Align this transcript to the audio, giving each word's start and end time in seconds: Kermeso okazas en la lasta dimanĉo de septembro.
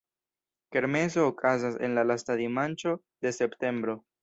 Kermeso 0.71 1.27
okazas 1.33 1.77
en 1.89 1.95
la 1.99 2.05
lasta 2.13 2.39
dimanĉo 2.41 2.97
de 3.27 3.37
septembro. 3.41 4.01